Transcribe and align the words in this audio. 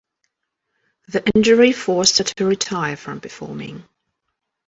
The 1.09 1.23
injury 1.35 1.71
forced 1.73 2.17
her 2.17 2.23
to 2.23 2.45
retire 2.45 2.97
from 2.97 3.21
performing. 3.21 3.87